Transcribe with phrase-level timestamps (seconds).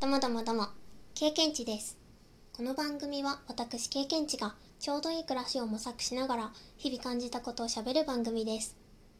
[0.00, 0.68] どうもどうもどうも、
[1.16, 1.98] 経験値です。
[2.56, 8.76] この番組は私経験値がちょうどいい暮らしを模索しながら日々感じたことをしゃべる番組です。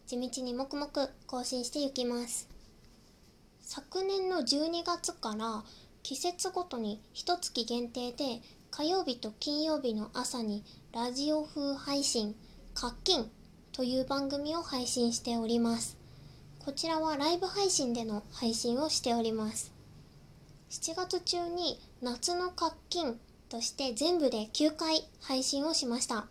[0.06, 0.88] 地道に黙々
[1.26, 2.48] 更新していきます。
[3.60, 5.64] 昨年の12月から
[6.04, 8.40] 季節ごとに一月限定で
[8.70, 12.36] 火曜日と金曜日の朝にラジオ風配信
[12.74, 13.28] 「課金」
[13.74, 15.96] という番組を配信しております。
[16.64, 19.76] こちらはライブ配信での配信をしております。
[20.70, 26.26] 7月中に夏の課金として全部で9回配信をしました。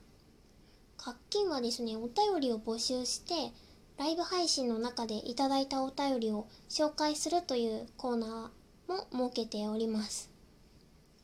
[0.96, 3.52] 課金はですね、お便りを募集して、
[3.98, 10.30] ライブ配信の中でいただいたお便りを紹介するというコーナーも設けております。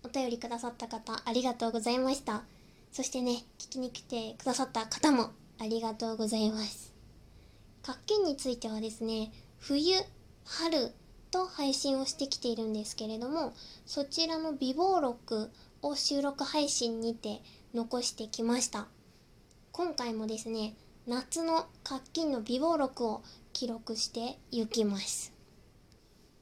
[0.03, 2.43] お便りくださった方、ありがとうございました。
[2.91, 6.91] そしてね、聞きに来てくださった方もありがとうございます。
[7.83, 9.97] 課金についてはですね、冬、
[10.45, 10.93] 春
[11.33, 13.53] と配信をしてきているんですけれども、
[13.87, 15.49] そちらの美貌録
[15.81, 17.41] を収録配信にて
[17.73, 18.87] 残してきました。
[19.71, 20.75] 今回もですね、
[21.07, 25.33] 夏の課金の美貌録を記録していきます。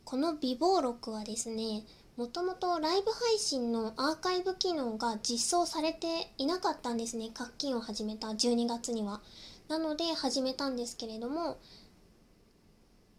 [0.03, 1.85] この美貌録はですね、
[2.17, 9.21] もともとライブ配信のアーカイブ機能が実装されていなかったんですね、課金を始めた12月には。
[9.69, 11.57] なので始めたんですけれども、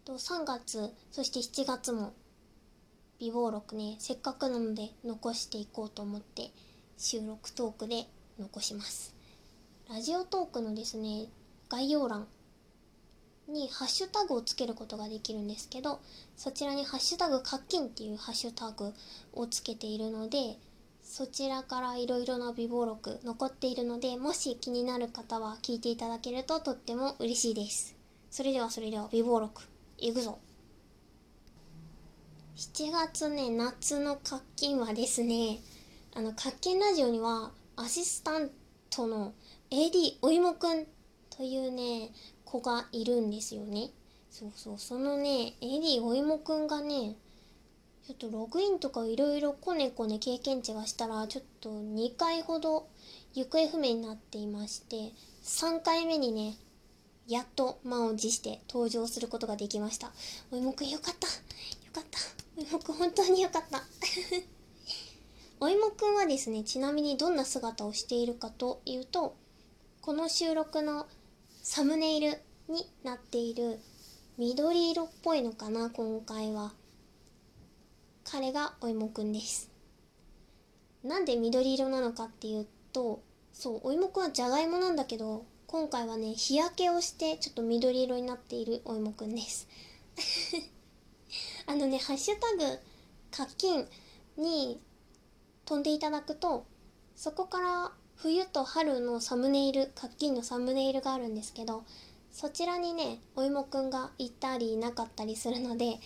[0.05, 2.13] と3月、そして7月も
[3.19, 6.51] 美貌録ね、せっかくなので残していこうと思って
[6.97, 9.15] 収録トークで残します。
[9.89, 11.27] ラジオトークのですね、
[11.69, 12.27] 概要欄
[13.47, 16.01] にハッシュタグをつけることができるんですけど、
[16.35, 18.93] そちらにハッシュタグ課金っていうハッシュタグ
[19.33, 20.57] をつけているので、
[21.01, 27.95] そちらからいろいろな美貌録残っているので、もし気になる方は聞いていただけるととっても嬉しいです。
[28.29, 29.61] それではそれでは美貌録、
[30.03, 30.37] いくぞ。
[32.57, 35.59] 7月ね、夏の課金はですね、
[36.13, 38.49] あの、課金ラジオにはアシスタン
[38.89, 39.33] トの
[39.71, 40.85] AD おいもくん
[41.29, 42.09] というね、
[42.43, 43.91] 子がいるんですよね。
[44.29, 47.15] そうそう、そのね、AD おいもくんがね、
[48.05, 52.89] ちょっとログインとかいろいろこねこね経験値がしたら、ちょっと2回ほど
[53.35, 55.13] 行方不明になっていまして、
[55.43, 56.57] 3回目にね、
[57.27, 60.11] やっと満を持して登場することができました。
[60.51, 61.27] おいもくんよかった。
[61.27, 61.33] よ
[61.93, 62.19] かった。
[62.57, 63.83] おいもくん本当によかった。
[65.59, 69.35] おいもくんはですね、ちなみにどんな姿をしているかというと、
[70.01, 71.07] この収録の
[71.61, 73.79] サムネイルになっている
[74.37, 76.73] 緑色っぽいのかな、今回は。
[78.25, 79.69] 彼がおいもくんです。
[81.03, 83.21] なんで緑色なのかっていうと、
[83.53, 89.67] そう、おいもくんはじゃがいもなんだけど、今回はね、日焼けをしてちょっと緑色になっているおいもくんです。
[91.65, 92.79] あのね、ハッシュタグ
[93.31, 93.89] 課金
[94.37, 94.79] に
[95.65, 96.67] 飛んでいただくと、
[97.15, 101.83] そこから冬と春のサムネイル、課金のサムネイルがあるんですけど、
[102.31, 105.99] そちらにね、おいもくんがいたりいなかったりするので、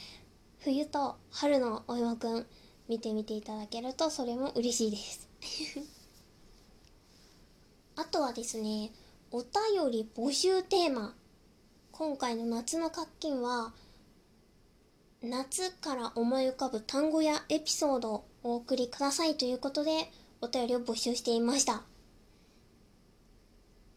[0.59, 2.47] 冬と春のおいもくん
[2.87, 5.27] 見てみていただけるとそれも嬉しいです。
[7.97, 8.93] あとはですね、
[9.29, 11.13] お便り募集テーマ。
[11.91, 13.73] 今回の夏の課金は、
[15.21, 21.83] 夏から思い浮かぶ単語やエピソードをお送りくださいということで、お便りを募集していました。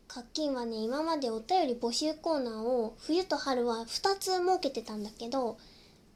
[0.09, 5.59] 課金はね、今までお便り募集コーナーを冬と春は2つ設けてたんだけど、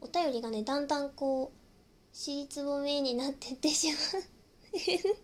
[0.00, 1.58] お便りがね、だんだんこう、
[2.12, 5.23] 尻つぼめになってってしまう。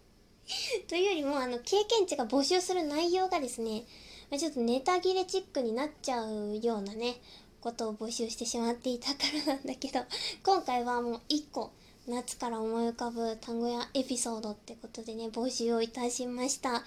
[0.89, 3.85] というよりも、あの、経験値が募集する内容がですね、
[4.31, 7.21] まちょっとネタ切れチックになっちゃうようなね、
[7.61, 10.01] ことを募集してしまっていたからなんだけど、
[10.45, 11.71] 今回はもう1個、
[12.07, 16.85] 夏から思い浮かぶ単語やエピソードってことでね、募集をいたしました。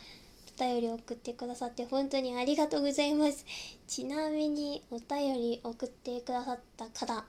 [0.55, 3.43] お便り送ってくださって本当にありがとうございます。
[3.87, 7.25] ちなみに、お便り送ってくださった方、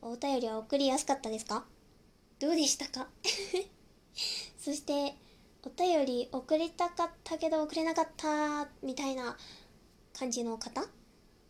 [0.00, 1.64] お便りは送りやすかったですか？
[2.38, 3.08] どうでしたか？
[4.58, 5.14] そして、
[5.64, 9.36] お便り送りたかったけど送れなかったみたいな
[10.18, 10.82] 感じの方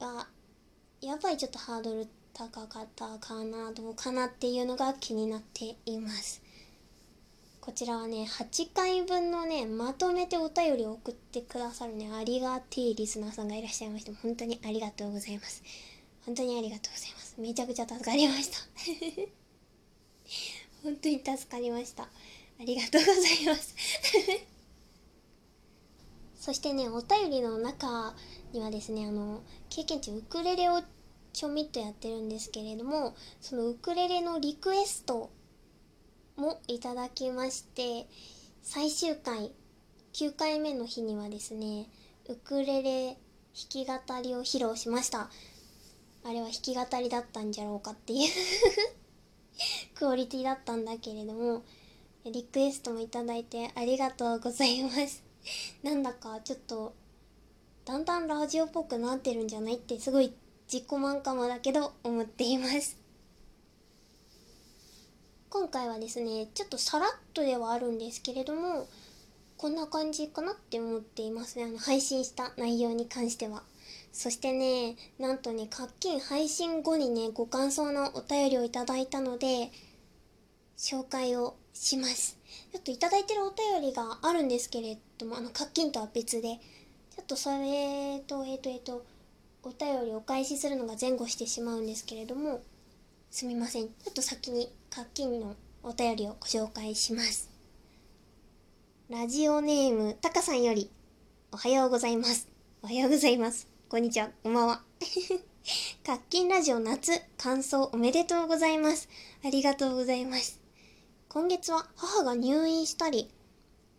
[0.00, 0.26] は、
[1.00, 6.42] やっぱりちょっとハードル高かったかな、どうかなっていうのが気になっています。
[7.60, 15.62] こちらはね、8回分のね、まとめてお便りを送ってくださるね、ありがてえリスナーさんがいらっしゃいまして、本当にありがとうございます。
[16.26, 17.34] 本当にありがとうございます。
[17.38, 18.58] めちゃくちゃ助かりました。
[20.82, 22.08] 本当に助かりました。
[22.62, 23.74] ありがとうございます。
[26.40, 28.14] そしてね、お便りの中
[28.52, 30.82] にはですね、あの、経験値ウクレレを
[31.32, 35.30] ちょみっとやってるんですけれども、そのウクレレのリクエスト
[36.36, 38.06] もいただきまして
[38.62, 39.52] 最終回
[40.14, 41.88] 9回目の日にはですね
[42.28, 43.16] ウクレレ弾
[43.68, 43.92] き語
[44.22, 45.30] りを披露しました
[46.24, 48.28] あれは弾き語りだったんじゃろうかっていう
[49.94, 51.62] クオリティだったんだけれども
[52.24, 55.24] リクエストもいただいてありがとうございます。
[55.82, 56.94] なんだかちょっと
[57.84, 60.32] だんだんラジオっぽくなってるんじゃないってすごい
[60.72, 62.96] 自己満かもだけど思っています。
[65.50, 68.86] 今回はですねちょっとさらっとではあるんですけれども
[69.56, 71.58] こんな感じかなって思っています。
[71.58, 73.64] ねあの配信した内容に関しては。
[74.12, 79.72] そしてねなんとね課金配信後にねご感想のお便りをいただいたので
[80.76, 82.38] 紹介をします。
[82.72, 86.58] ちょっといただいてるお便りがあるんですけれどもあの課金とは別で
[87.14, 89.04] ちょっとそれとえっ、ー、とえっ、ー、と
[89.62, 92.62] お便りお返しするのが前後してしまうんですけれども
[93.30, 93.88] すみません。
[93.88, 97.50] ちょっと先に課金のお便りをご紹介します。
[99.08, 100.90] ラジオネームたかさんより
[101.50, 102.48] おはようございます。
[102.82, 103.68] おはようございます。
[103.88, 104.30] こんにちは。
[104.42, 104.82] こんばんは。
[106.04, 109.08] 課金ラジオ夏感想おめでとうございます。
[109.44, 110.61] ありがとうございます。
[111.32, 113.30] 今月は母が入院したり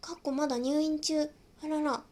[0.01, 1.31] かっこまだ入院中
[1.63, 2.03] あらら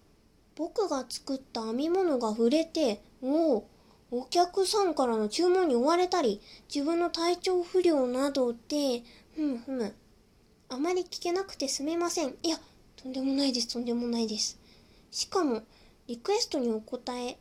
[0.55, 3.67] 僕が作った編み物が触れて、おお、
[4.09, 6.41] お客さんからの注文に追われたり、
[6.73, 9.03] 自分の体調不良などで、
[9.35, 9.95] ふむふむ。
[10.69, 12.35] あまり聞けなくてすみません。
[12.43, 12.57] いや、
[12.95, 14.59] とんでもないです、とんでもないです。
[15.09, 15.61] しかも、
[16.07, 17.37] リクエストにお答え、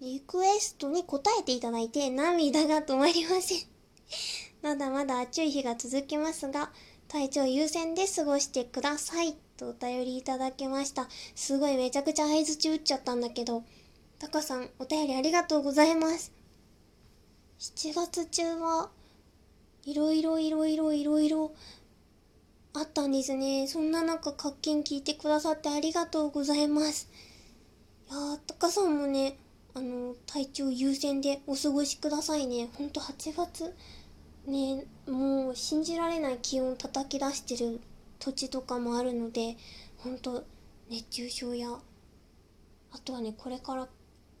[0.00, 4.49] リクエストに答えていただいて涙が止まりません。
[4.62, 6.70] まだまだ暑い日が続きますが、
[7.08, 9.36] 体調優先で過ごしてください。
[9.56, 11.08] とお便りいただきました。
[11.34, 13.62] すごいめちゃくちゃ合図中打っちゃったんだけど、
[14.18, 16.32] タカさん、お便りありがとうございます。
[17.58, 18.90] 7月中は
[19.84, 21.52] いろいろいろいろいろいろ
[22.72, 23.66] あったんですね。
[23.66, 27.08] そんな中、活気聞いてくださってありがとうございます。
[28.10, 29.36] いやー、タカさんもね、
[29.74, 32.68] あの、体調優先でお過ごしくださいね。
[32.74, 33.74] ほんと8月、
[34.46, 37.80] ね、もう信じられない気温叩き出してる
[38.18, 39.56] 土地とかもあるので
[39.98, 40.44] 本当
[40.88, 41.68] 熱中症や
[42.92, 43.86] あとはねこれから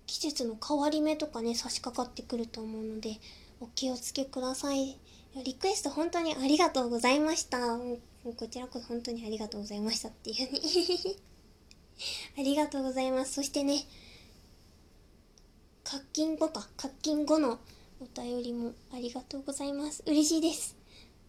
[0.06, 3.18] 季節の変わり目とかね差し掛かってくると思うので
[3.60, 4.98] お気をつけください。
[5.44, 7.76] リクエスト本当にありがとうございました。
[7.76, 10.60] もうこちらこそ本当にありがとうございましたっていうね
[12.36, 13.34] ありがとうございます。
[13.34, 13.84] そしてね
[15.84, 17.60] 課金後か課金後の
[18.00, 20.02] お便りもありがとうございます。
[20.06, 20.74] 嬉しいです。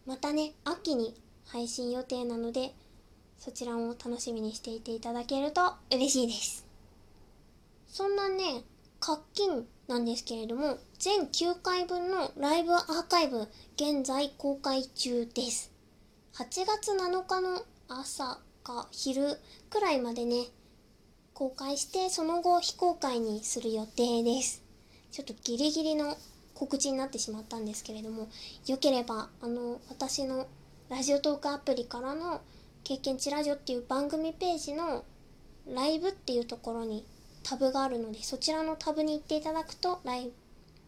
[0.05, 1.13] またね秋に
[1.45, 2.73] 配信予定なので
[3.37, 6.65] そちらも楽しみにしていていただけると嬉しいです。
[7.87, 8.63] そんなね
[9.01, 15.73] 課金なんですけれども全9回分のライブアーカイブ現在公開中です。
[16.35, 19.37] 8月7日の朝か昼
[19.69, 20.45] くらいまでね
[21.33, 24.63] 公開してその後非公開にする予定です。
[25.11, 26.15] ちょっとギリギリの
[26.61, 28.27] 告知になってしまったんですけれども
[28.67, 30.45] よければあの私の
[30.89, 32.39] ラジオトークアプリからの
[32.83, 35.03] 経験値ラジオっていう番組ページの
[35.73, 37.03] ライブっていうところに
[37.41, 40.29] タブがあるのでそちらのタブに行っていただくとライ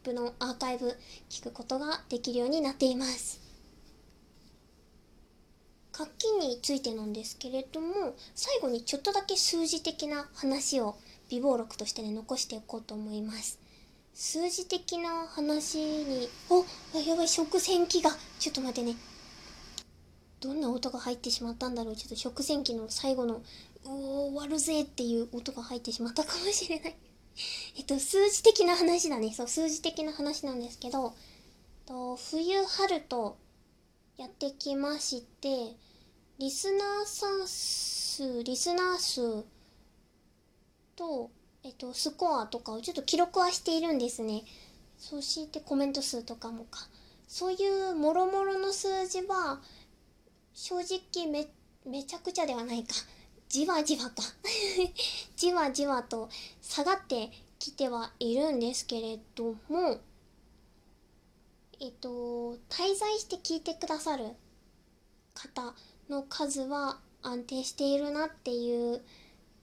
[0.03, 0.95] ブのアーカイブ
[1.31, 3.41] 聞くことができるようになっています。
[5.91, 10.97] 活気についてなんですけれども最後にちょっとだけ数字的な話を
[11.31, 13.62] 備忘録としてね残していこうと思います。
[14.15, 16.63] 数字的な話にお
[16.99, 18.11] やばい食洗機が。
[18.37, 18.95] ちょっと待ってね。
[20.39, 21.95] どんな音が入ってしまったんだろう。
[21.95, 23.37] ちょっと食洗機の最後の
[23.85, 26.95] 「うお終わるぜ」っていう音が入ってしまったかもしれない。
[27.75, 29.33] えっと数字的な話だね。
[29.33, 31.15] そう数字的な話なんですけど
[31.87, 33.37] と冬春と
[34.17, 35.75] やってきまして
[36.37, 39.43] リスナーさん数リスナー数
[40.95, 41.31] と
[41.63, 44.43] えっとスコアとかをちょっと記録はしているんですね。
[44.97, 46.87] そしてコメント数とかもか。
[47.27, 49.59] そういうもろもろの数字は
[50.53, 51.47] 正直め
[51.85, 52.93] めちゃくちゃではないか。
[53.47, 54.23] じわじわか。
[55.35, 56.29] じわじわと
[56.61, 60.01] 下がってきてはいるんですけれども
[61.79, 64.31] えっと滞在して聞いてくださる
[65.33, 65.73] 方
[66.09, 69.01] の数は安定しているなっていう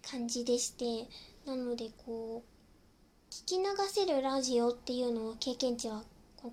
[0.02, 1.11] 感じでして
[1.47, 6.03] なのでこう聞き流せるラジオっていうのを経験値は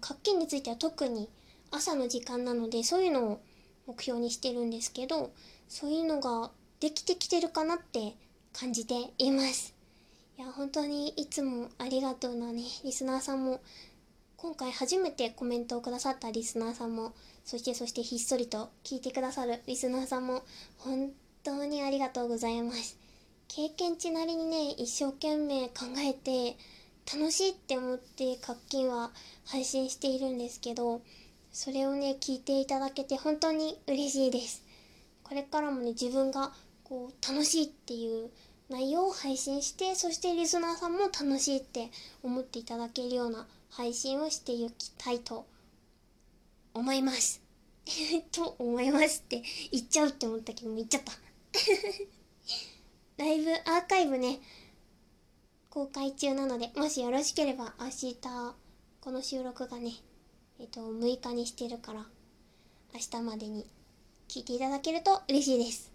[0.02, 1.30] 活気については特に
[1.72, 3.42] 朝の時間なのでそういうのを
[3.88, 5.32] 目標にしてるんですけど
[5.68, 8.14] そういうのができてきてるかなって
[8.54, 9.74] 感じています。
[10.38, 13.60] いや本当にいつもありがとうなねリスナーさんも
[14.36, 17.14] 今回初めてコメントをくださったリスナーさんも
[17.44, 20.44] そしてそしてひっそりと聞いてくださるリスナーさんも
[20.78, 21.12] 本
[21.44, 23.07] 当にありがとうございます。
[23.48, 26.58] 経験値なりにね一生懸命考えて
[27.12, 29.12] 楽しいって思って課金は
[29.46, 31.02] 配信しているんですけど
[31.52, 34.64] それをね聞いていただけて本当に嬉しいです
[35.24, 36.52] これからもね自分が
[36.84, 38.30] こう楽しいっていう
[38.70, 41.90] 内容を配信してそしてリスナーさんも楽しいって
[42.22, 45.46] 思っていただけるような配信をしていきたいと
[46.74, 47.42] 思います。
[48.32, 51.14] と思いますって言っちゃうって思ったけども言っちゃった。
[53.18, 54.40] ライブアーカイブね、
[55.72, 58.16] 公開中なので、もしよろしければ明日、
[59.02, 59.94] この収録がね、
[60.60, 62.06] えっと、6日にしてるから、
[62.94, 63.66] 明日までに
[64.28, 65.92] 聞いていただけると嬉しいです。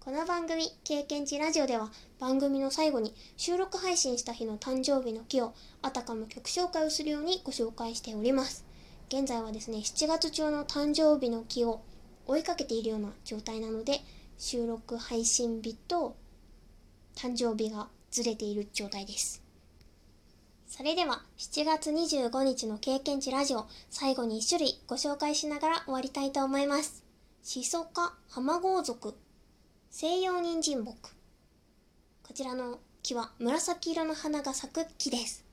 [0.00, 5.52] この番組「経験値ラジオ」では番組の最後に収録配信した日の誕生日の木を
[5.82, 8.64] あたかも曲紹介をするようにご紹介しております
[9.08, 11.80] 現在はですね7月中の誕生日の木を
[12.24, 14.00] 追いかけているような状態なので
[14.38, 16.16] 収録配信日と
[17.14, 19.42] 誕生日がずれている状態です。
[20.66, 27.02] それでは7月25日の経験値ラジオ最後に1種類ご紹介しながら終わりたいと思います。
[27.42, 29.14] シソ科ハマゴウ属
[29.90, 30.92] 西洋人参木。
[32.22, 35.46] こちらの木は紫色の花が咲く木です。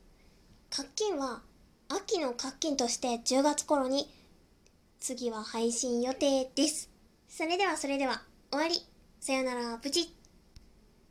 [0.70, 1.42] 活金は
[1.88, 4.10] 秋の活金として10月頃に
[5.00, 6.90] 次は配信予定です。
[7.30, 8.33] それではそれでは。
[8.54, 8.76] 終わり。
[9.20, 9.80] さよなら。
[9.80, 10.23] プチッ。